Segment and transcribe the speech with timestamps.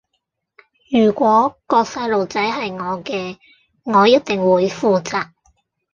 [0.89, 3.37] 如果個細路仔係我嘅，
[3.83, 5.29] 我一定會負責